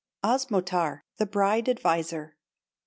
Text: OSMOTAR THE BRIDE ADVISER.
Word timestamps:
OSMOTAR 0.23 1.03
THE 1.17 1.27
BRIDE 1.27 1.67
ADVISER. 1.69 2.35